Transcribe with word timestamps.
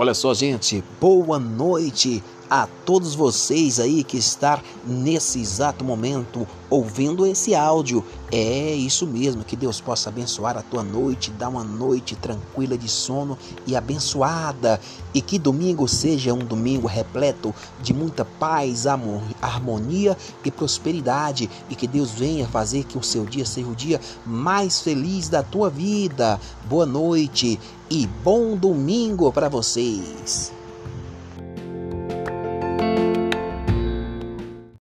Olha 0.00 0.14
só, 0.14 0.32
gente, 0.32 0.82
boa 1.00 1.40
noite 1.40 2.22
a 2.50 2.66
todos 2.84 3.14
vocês 3.14 3.78
aí 3.78 4.02
que 4.02 4.16
estão 4.16 4.60
nesse 4.86 5.40
exato 5.40 5.84
momento 5.84 6.46
ouvindo 6.70 7.26
esse 7.26 7.54
áudio. 7.54 8.04
É 8.30 8.74
isso 8.74 9.06
mesmo, 9.06 9.44
que 9.44 9.56
Deus 9.56 9.80
possa 9.80 10.08
abençoar 10.08 10.56
a 10.56 10.62
tua 10.62 10.82
noite, 10.82 11.30
dar 11.30 11.48
uma 11.48 11.64
noite 11.64 12.14
tranquila 12.16 12.76
de 12.76 12.88
sono 12.88 13.36
e 13.66 13.74
abençoada. 13.74 14.80
E 15.12 15.20
que 15.20 15.38
domingo 15.38 15.88
seja 15.88 16.32
um 16.32 16.38
domingo 16.38 16.86
repleto 16.86 17.54
de 17.82 17.92
muita 17.92 18.24
paz, 18.24 18.86
harmonia 18.86 20.16
e 20.44 20.50
prosperidade. 20.50 21.50
E 21.68 21.74
que 21.74 21.86
Deus 21.86 22.10
venha 22.10 22.46
fazer 22.46 22.84
que 22.84 22.98
o 22.98 23.02
seu 23.02 23.24
dia 23.24 23.44
seja 23.44 23.68
o 23.68 23.74
dia 23.74 24.00
mais 24.24 24.80
feliz 24.80 25.28
da 25.28 25.42
tua 25.42 25.70
vida. 25.70 26.40
Boa 26.68 26.86
noite 26.86 27.58
e 27.90 28.06
bom 28.06 28.56
domingo 28.56 29.32
para 29.32 29.48
vocês. 29.48 30.57